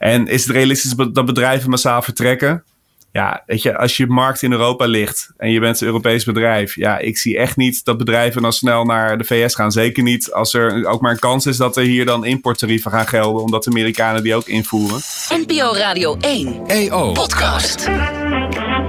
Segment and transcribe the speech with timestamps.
[0.00, 2.64] En is het realistisch dat bedrijven massaal vertrekken?
[3.12, 6.76] Ja, weet je, als je markt in Europa ligt en je bent een Europees bedrijf,
[6.76, 9.72] ja, ik zie echt niet dat bedrijven dan snel naar de VS gaan.
[9.72, 13.06] Zeker niet als er ook maar een kans is dat er hier dan importtarieven gaan
[13.06, 15.00] gelden, omdat de Amerikanen die ook invoeren.
[15.28, 17.12] NPO Radio 1 EO.
[17.12, 17.88] podcast.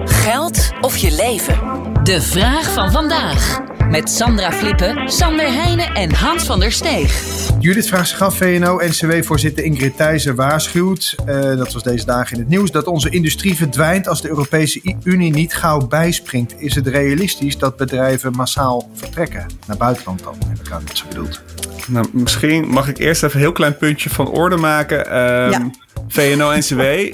[0.05, 1.59] Geld of je leven?
[2.03, 3.70] De vraag van vandaag.
[3.91, 7.23] Met Sandra Flippen, Sander Heijnen en Hans van der Steeg.
[7.59, 12.49] Judith vraagt zich af, VNO-NCW-voorzitter Ingrid Thijssen waarschuwt, eh, dat was deze dagen in het
[12.49, 16.55] nieuws, dat onze industrie verdwijnt als de Europese Unie niet gauw bijspringt.
[16.57, 19.45] Is het realistisch dat bedrijven massaal vertrekken?
[19.67, 21.41] Naar buitenland dan, heb ik aan wat ze bedoelt.
[21.87, 25.05] Nou, misschien mag ik eerst even een heel klein puntje van orde maken.
[25.05, 25.69] Ehm Ja.
[26.07, 27.13] VNO-NCW,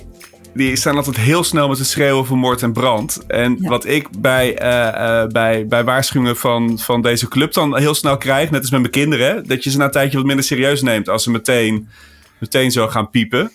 [0.58, 3.24] die staan altijd heel snel met het schreeuwen van moord en brand.
[3.28, 3.70] En Ja.
[3.70, 8.18] wat ik bij, eh, eh, bij, bij waarschuwingen van, van deze club dan heel snel
[8.18, 10.82] krijg, net als met mijn kinderen, dat je ze na een tijdje wat minder serieus
[10.82, 11.88] neemt als ze meteen,
[12.40, 13.52] meteen zo gaan piepen.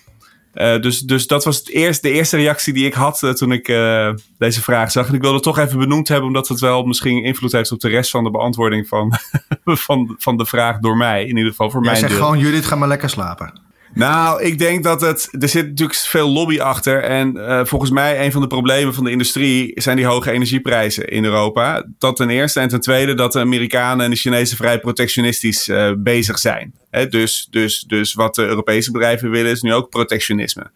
[0.53, 3.67] Eh, dus, dus dat was het eerst, de eerste reactie die ik had toen ik
[3.67, 5.07] eh, deze vraag zag.
[5.07, 7.79] En ik wilde het toch even benoemd hebben, omdat het wel misschien invloed heeft op
[7.79, 9.13] de rest van de beantwoording van,
[9.63, 11.21] van, van de vraag door mij.
[11.21, 12.23] In ieder geval voor Jij mijn zegt deel.
[12.23, 13.61] gewoon, Judith, ga maar lekker slapen.
[13.93, 15.29] Nou, ik denk dat het.
[15.39, 17.03] Er zit natuurlijk veel lobby achter.
[17.03, 21.07] En eh, volgens mij, een van de problemen van de industrie zijn die hoge energieprijzen
[21.07, 21.85] in Europa.
[21.97, 22.59] Dat ten eerste.
[22.59, 26.73] En ten tweede dat de Amerikanen en de Chinezen vrij protectionistisch eh, bezig zijn.
[27.09, 30.71] Dus, dus, dus wat de Europese bedrijven willen, is nu ook protectionisme.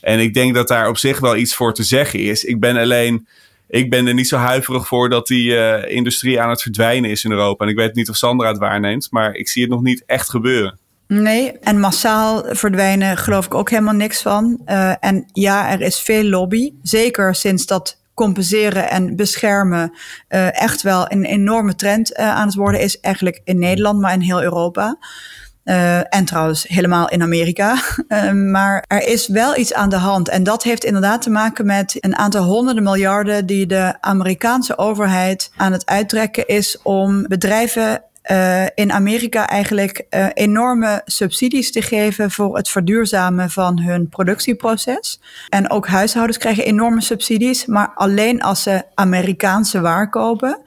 [0.00, 2.44] En ik denk dat daar op zich wel iets voor te zeggen is.
[2.44, 3.26] Ik ben alleen.
[3.68, 7.24] Ik ben er niet zo huiverig voor dat die eh, industrie aan het verdwijnen is
[7.24, 7.64] in Europa.
[7.64, 10.30] En ik weet niet of Sandra het waarneemt, maar ik zie het nog niet echt
[10.30, 10.78] gebeuren.
[11.08, 14.60] Nee, en massaal verdwijnen geloof ik ook helemaal niks van.
[14.64, 16.72] Eh, en ja, er is veel lobby.
[16.82, 19.92] Zeker sinds dat compenseren en beschermen
[20.28, 23.00] eh, echt wel een enorme trend eh, aan het worden is.
[23.00, 24.98] Eigenlijk in Nederland, maar in heel Europa.
[26.08, 27.76] En trouwens helemaal in Amerika.
[28.52, 30.28] Maar er is wel iets aan de hand.
[30.28, 35.50] En dat heeft inderdaad te maken met een aantal honderden miljarden die de Amerikaanse overheid
[35.56, 42.30] aan het uittrekken is om bedrijven eh, in Amerika eigenlijk eh, enorme subsidies te geven
[42.30, 45.20] voor het verduurzamen van hun productieproces.
[45.48, 50.60] En ook huishoudens krijgen enorme subsidies, maar alleen als ze Amerikaanse waar kopen.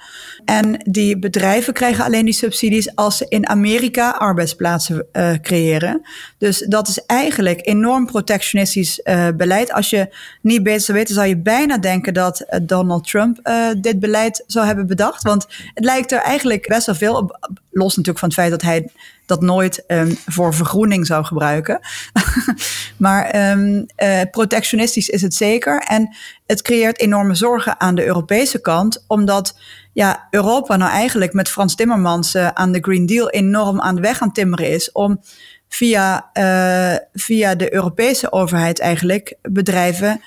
[0.45, 6.01] En die bedrijven krijgen alleen die subsidies als ze in Amerika arbeidsplaatsen eh, creëren.
[6.37, 9.01] Dus dat is eigenlijk enorm protectionistisch
[9.35, 9.71] beleid.
[9.71, 14.43] Als je niet beter zou weten, zou je bijna denken dat Donald Trump dit beleid
[14.47, 15.23] zou hebben bedacht.
[15.23, 17.48] Want het lijkt er eigenlijk best wel veel op.
[17.71, 18.91] Los natuurlijk van het feit dat hij
[19.25, 21.79] dat nooit ehm, voor vergroening zou gebruiken.
[22.97, 25.79] maar ehm, eh, protectionistisch is het zeker.
[25.79, 26.15] En
[26.45, 29.59] het creëert enorme zorgen aan de Europese kant, omdat
[29.93, 34.01] ja, Europa nou eigenlijk met Frans Timmermans eh, aan de Green Deal enorm aan de
[34.01, 35.21] weg aan timmeren is om
[35.67, 40.21] via, eh, via de Europese overheid eigenlijk bedrijven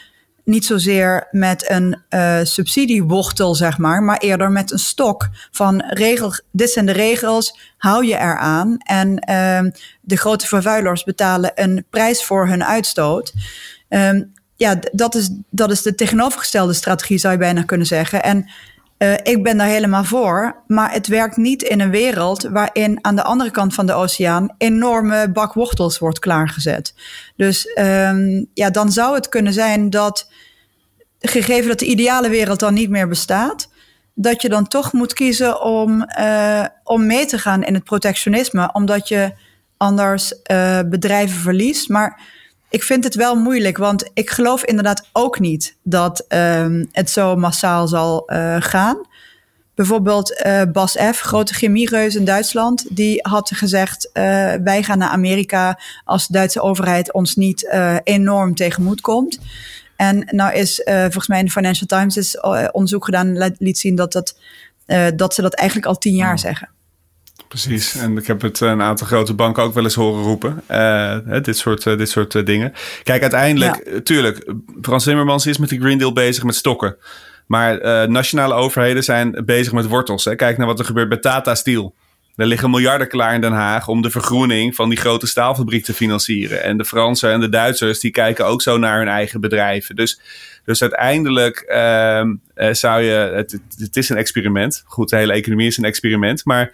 [0.45, 6.33] niet zozeer met een eh, subsidiewortel, zeg maar, maar eerder met een stok van regel,
[6.51, 8.77] dit zijn de regels, hou je eraan.
[8.79, 9.71] En ehm,
[10.01, 13.33] de grote vervuilers betalen een prijs voor hun uitstoot.
[13.89, 14.23] Ehm,
[14.57, 18.23] ja, dat is, dat is de tegenovergestelde strategie, zou je bijna kunnen zeggen.
[18.23, 18.51] En
[19.03, 23.17] eh, ik ben daar helemaal voor, maar het werkt niet in een wereld waarin aan
[23.17, 26.95] de andere kant van de oceaan enorme bak wortels wordt klaargezet.
[27.37, 30.31] Dus ehm, ja, dan zou het kunnen zijn dat,
[31.19, 33.69] gegeven dat de ideale wereld dan niet meer bestaat,
[34.15, 38.71] dat je dan toch moet kiezen om, eh, om mee te gaan in het protectionisme,
[38.73, 39.33] omdat je
[39.77, 41.89] anders eh, bedrijven verliest.
[41.89, 42.21] Maar
[42.72, 47.37] ik vind het wel moeilijk, want ik geloof inderdaad ook niet dat ehm, het zo
[47.37, 49.06] massaal zal eh, gaan.
[49.75, 54.22] Bijvoorbeeld eh, Bas F., grote chemiereus in Duitsland, die had gezegd: eh,
[54.65, 57.75] wij gaan naar Amerika als de Duitse overheid ons niet
[58.05, 59.38] enorm tegemoet komt.
[59.97, 62.41] En nou is volgens mij in de Financial Times is
[62.71, 64.37] onderzoek gedaan liet zien dat, dat,
[65.16, 66.69] dat ze dat eigenlijk al tien jaar zeggen.
[67.53, 70.63] Precies, en ik heb het een aantal grote banken ook wel eens horen roepen.
[70.67, 72.73] eh, dit soort, eh, dit soort eh, dingen.
[73.03, 76.97] Kijk, uiteindelijk, tuurlijk, Frans Timmermans is met die Green Deal bezig met stokken.
[77.47, 80.25] Maar nationale overheden zijn bezig met wortels.
[80.25, 80.35] Hè.
[80.35, 81.94] Kijk naar wat er gebeurt bij Tata Steel.
[82.37, 85.94] Er liggen miljarden klaar in Den Haag om de vergroening van die grote staalfabriek te
[85.94, 86.62] financieren.
[86.62, 89.97] En de Fransen en de Duitsers die kijken ook zo naar hun eigen bedrijven.
[89.97, 90.21] Dus,
[90.65, 93.32] dus uiteindelijk ehm, eh, zou je.
[93.35, 94.82] Het- het is een experiment.
[94.87, 96.44] Goed, de hele economie is een experiment.
[96.44, 96.73] Maar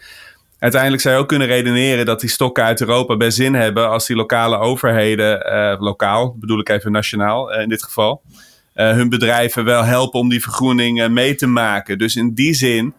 [0.58, 4.06] uiteindelijk zou je ook kunnen redeneren dat die stokken uit Europa best zin hebben als
[4.06, 8.22] die lokale overheden, eh, lokaal bedoel ik even nationaal eh, in dit geval,
[8.72, 11.98] eh, hun bedrijven wel helpen om die vergroening mee te maken.
[11.98, 12.94] Dus in die zin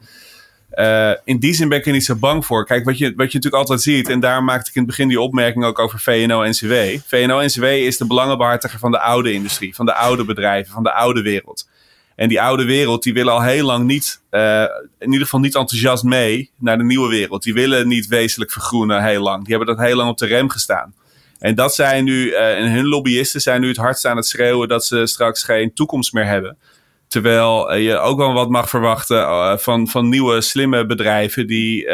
[1.23, 2.65] in die zin ben ik er niet zo bang voor.
[2.65, 5.07] Kijk, wat je, wat je natuurlijk altijd ziet, en daar maakte ik in het begin
[5.07, 6.73] die opmerking ook over VNO-NCW.
[7.05, 11.21] VNO-NCW is de belangenbehartiger van de oude industrie, van de oude bedrijven, van de oude
[11.21, 11.67] wereld.
[12.19, 14.63] En die oude wereld, die willen al heel lang niet, uh,
[15.00, 17.44] in ieder geval niet enthousiast mee naar de nieuwe wereld.
[17.44, 19.45] Die willen niet wezenlijk vergroenen heel lang.
[19.45, 20.94] Die hebben dat heel lang op de rem gestaan.
[21.39, 24.68] En dat zijn nu, uh, en hun lobbyisten zijn nu het hardst aan het schreeuwen
[24.68, 26.57] dat ze straks geen toekomst meer hebben.
[27.07, 31.86] Terwijl je ook wel wat mag verwachten van, van nieuwe slimme bedrijven die,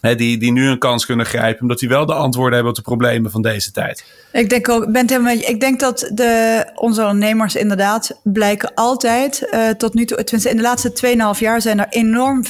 [0.00, 1.62] die, die nu een kans kunnen grijpen.
[1.62, 4.04] Omdat die wel de antwoorden hebben op de problemen van deze tijd.
[4.32, 9.68] Ik denk ook, ben helemaal, ik denk dat de, onze ondernemers inderdaad blijken altijd uh,
[9.68, 10.24] tot nu toe.
[10.24, 12.44] In de laatste 2,5 jaar zijn er enorm,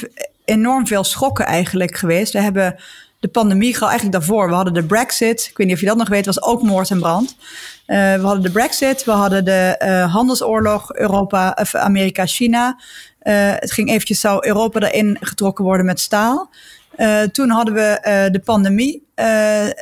[0.45, 2.33] enorm veel schokken eigenlijk geweest.
[2.33, 2.75] We hebben
[3.19, 4.47] de pandemie gehad, eigenlijk daarvoor.
[4.49, 5.47] We hadden de Brexit.
[5.49, 7.35] Ik weet niet of je dat nog weet, was ook moord en brand.
[7.87, 12.79] Uh, we hadden de Brexit, we hadden de uh, handelsoorlog Europa, of Amerika-China.
[13.19, 16.49] Het ging eventjes, zou Europa erin getrokken worden met staal.
[17.31, 17.99] Toen hadden we
[18.31, 19.07] de pandemie,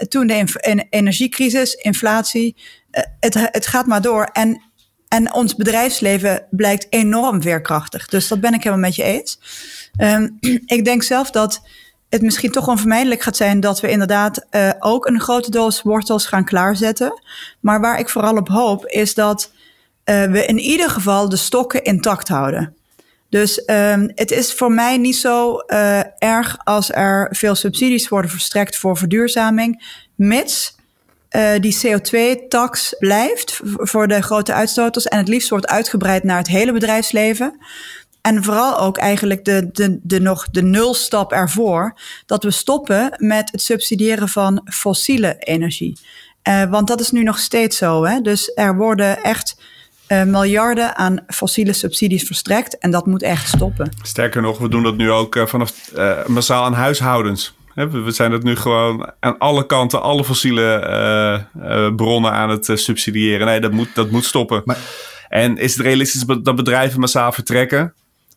[0.08, 2.56] toen de energiecrisis, inflatie.
[3.20, 4.30] het, het gaat maar door.
[4.34, 4.62] En,
[5.08, 8.08] en ons bedrijfsleven blijkt enorm veerkrachtig.
[8.08, 9.40] Dus dat ben ik helemaal met je eens.
[10.02, 11.62] Um, ik denk zelf dat
[12.10, 14.46] het misschien toch onvermijdelijk gaat zijn dat we inderdaad
[14.80, 17.22] ook een grote doos wortels gaan klaarzetten.
[17.60, 19.52] Maar waar ik vooral op hoop is dat
[20.04, 22.76] we in ieder geval de stokken intact houden.
[23.36, 28.32] Dus um, het is voor mij niet zo uh, erg als er veel subsidies worden
[28.32, 30.76] verstrekt voor verduurzaming, mits
[31.60, 36.72] die CO2-tax blijft voor de grote uitstoters en het liefst wordt uitgebreid naar het hele
[36.72, 37.60] bedrijfsleven.
[38.22, 42.00] En vooral ook eigenlijk de, de, de, nog de nulstap ervoor.
[42.26, 45.98] Dat we stoppen met het subsidiëren van fossiele energie.
[46.48, 48.06] Uh, want dat is nu nog steeds zo.
[48.06, 48.22] Hè?
[48.22, 49.56] Dus er worden echt
[50.08, 52.78] uh, miljarden aan fossiele subsidies verstrekt.
[52.78, 53.90] En dat moet echt stoppen.
[54.02, 55.74] Sterker nog, we doen dat nu ook uh, vanaf
[56.28, 57.56] massaal aan huishoudens.
[57.76, 61.46] We zijn dat nu gewoon aan alle kanten, alle fossiele
[61.96, 63.46] bronnen aan het subsidiëren.
[63.46, 64.62] Nee, dat moet, dat moet stoppen.
[64.66, 64.78] Maar...
[65.30, 67.94] En is het realistisch dat bedrijven massaal vertrekken?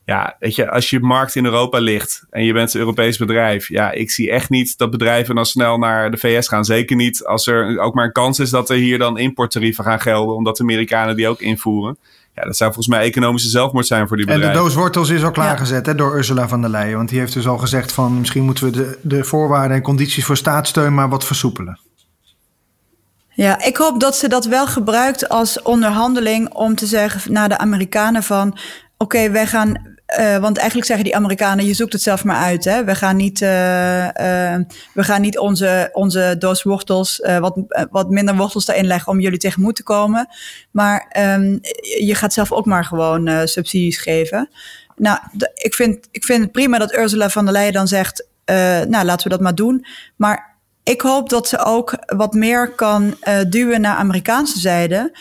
[0.08, 3.68] Ja, weet je, als je markt in Europa ligt en je bent een Europees bedrijf,
[3.68, 6.64] ja, ik zie echt niet dat bedrijven dan snel naar de VS gaan.
[6.64, 10.00] Zeker niet als er ook maar een kans is dat er hier dan importtarieven gaan
[10.00, 11.98] gelden, omdat de Amerikanen die ook invoeren.
[12.34, 14.50] Ja, dat zou volgens mij economische zelfmoord zijn voor die bedrijven.
[14.50, 15.92] En de doos wortels is al klaargezet ja.
[15.92, 16.96] hè, door Ursula van der Leyen.
[16.96, 20.24] Want die heeft dus al gezegd van misschien moeten we de, de voorwaarden en condities
[20.24, 21.78] voor staatssteun maar wat versoepelen.
[23.28, 27.58] Ja, ik hoop dat ze dat wel gebruikt als onderhandeling om te zeggen naar de
[27.58, 28.58] Amerikanen van oké,
[28.98, 32.64] okay, wij gaan uh, want eigenlijk zeggen die Amerikanen, je zoekt het zelf maar uit.
[32.64, 32.84] Hè?
[32.84, 34.56] We gaan niet, uh, uh,
[34.92, 37.58] we gaan niet onze, onze doos wortels, wat,
[37.90, 40.28] wat minder wortels daarin leggen om jullie tegemoet te komen.
[40.70, 41.58] Maar um,
[41.98, 44.50] je gaat zelf ook maar gewoon subsidies geven.
[44.96, 45.18] Nou,
[45.54, 48.26] ik vind, ik vind het prima dat Ursula van der Leyen dan zegt,
[48.88, 49.86] nou laten we dat maar doen.
[50.16, 53.16] Maar ik hoop dat ze ook wat meer kan
[53.48, 55.16] duwen naar Amerikaanse zijde.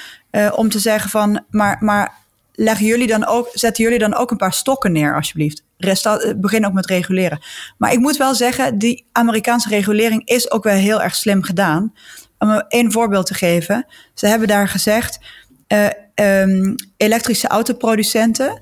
[0.56, 2.13] om te zeggen van, maar, maar
[2.59, 5.63] leggen jullie dan ook, zetten jullie dan ook een paar stokken neer, alsjeblieft.
[5.77, 7.39] Resta eh, begin ook met reguleren.
[7.77, 11.94] Maar ik moet wel zeggen, die Amerikaanse regulering is ook wel heel erg slim gedaan.
[12.39, 13.86] Om één voorbeeld te geven.
[14.13, 15.19] Ze hebben daar gezegd,
[15.68, 18.62] uh, um, elektrische autoproducenten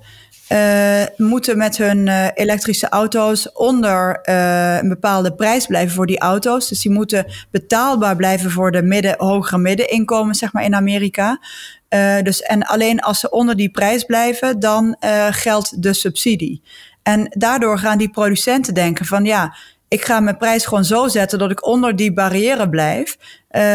[0.51, 6.19] uh, moeten met hun uh, elektrische auto's onder uh, een bepaalde prijs blijven voor die
[6.19, 6.69] auto's.
[6.69, 11.39] Dus die moeten betaalbaar blijven voor de midden, hogere middeninkomen, zeg maar, in Amerika.
[12.23, 14.97] dus, en alleen als ze onder die prijs blijven, dan
[15.29, 16.61] geldt de subsidie.
[17.03, 19.55] En daardoor gaan die producenten denken van ja,
[19.87, 23.17] ik ga mijn prijs gewoon zo zetten dat ik onder die barrière blijf.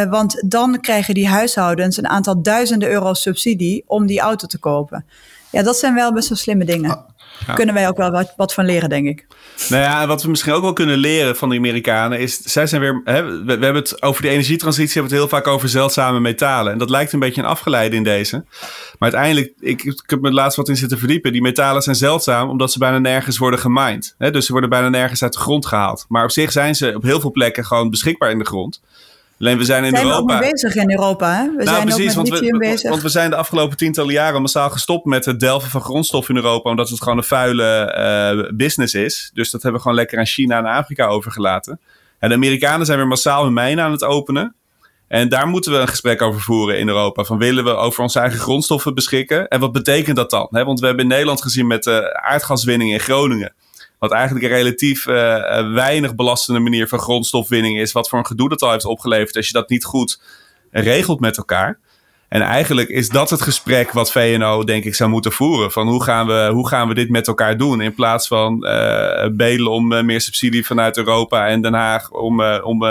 [0.09, 5.05] want dan krijgen die huishoudens een aantal duizenden euro subsidie om die auto te kopen.
[5.51, 7.05] Ja, dat zijn wel best wel slimme dingen.
[7.47, 7.55] Ja.
[7.55, 9.27] Kunnen wij ook wel wat, wat, van leren, denk ik.
[9.69, 12.81] Nou ja, wat we misschien ook wel kunnen leren van de Amerikanen is, zij zijn
[12.81, 16.21] weer, hè, we, we, hebben het over de energietransitie, hebben het heel vaak over zeldzame
[16.21, 16.73] metalen.
[16.73, 18.45] En dat lijkt een beetje een afgeleide in deze.
[18.99, 21.33] Maar uiteindelijk, ik, ik heb me laatst wat in zitten verdiepen.
[21.33, 24.15] Die metalen zijn zeldzaam omdat ze bijna nergens worden gemined.
[24.19, 24.31] Hè?
[24.31, 26.05] Dus ze worden bijna nergens uit de grond gehaald.
[26.09, 28.81] Maar op zich zijn ze op heel veel plekken gewoon beschikbaar in de grond.
[29.41, 30.27] Alleen we zijn in zijn Europa.
[30.27, 31.35] We ook mee bezig in Europa.
[31.35, 31.45] Hè?
[31.45, 32.91] We nou, zijn precies, ook met we, bezig.
[32.91, 36.37] Want we zijn de afgelopen tientallen jaren massaal gestopt met het delven van grondstof in
[36.37, 36.71] Europa.
[36.71, 37.95] Omdat het gewoon een vuile
[38.47, 39.31] uh, business is.
[39.35, 41.81] Dus dat hebben we gewoon lekker aan China en Afrika overgelaten.
[42.19, 44.55] En de Amerikanen zijn weer massaal hun mijnen aan het openen.
[45.09, 47.25] En daar moeten we een gesprek over voeren in Europa.
[47.25, 49.49] Van willen we over onze eigen grondstoffen beschikken?
[49.49, 50.49] En wat betekent dat dan?
[50.51, 53.55] want we hebben in Nederland gezien met de aardgaswinning in Groningen
[54.01, 55.15] wat eigenlijk een relatief uh,
[55.75, 57.93] weinig belastende manier van grondstofwinning is.
[57.93, 60.23] Wat voor een gedoe dat al heeft opgeleverd als je dat niet goed
[60.71, 61.79] regelt met elkaar.
[62.31, 65.73] En eigenlijk is dat het gesprek wat VNO denk ik zou moeten voeren.
[65.73, 67.81] Van hoe gaan we, hoe gaan we dit met elkaar doen?
[67.81, 72.41] In plaats van uh, bedelen om uh, meer subsidie vanuit Europa en Den Haag om,
[72.41, 72.85] uh, om,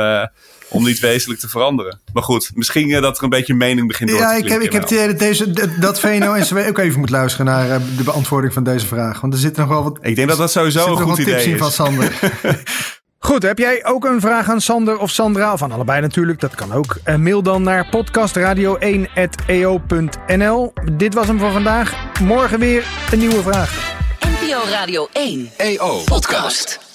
[0.69, 1.99] om niet wezenlijk te veranderen.
[2.13, 4.71] Maar goed, misschien dat er een beetje mening begint door ja, te ik heb, ik
[4.71, 8.03] heb het idee dat, deze, dat VNO en CW ook even moet luisteren naar de
[8.03, 9.21] beantwoording van deze vraag.
[9.21, 9.97] Want er zit nog wel wat...
[10.01, 11.59] Ik denk dat dat sowieso een goed idee is.
[11.59, 12.19] van Sander.
[13.29, 15.53] Goed, heb jij ook een vraag aan Sander of Sandra?
[15.53, 16.97] Of aan allebei natuurlijk, dat kan ook.
[17.05, 20.73] Uh, mail dan naar podcastradio1.eo.nl.
[20.93, 22.19] Dit was hem voor vandaag.
[22.21, 23.97] Morgen weer een nieuwe vraag.
[24.19, 26.88] NPO Radio 1 EO Podcast.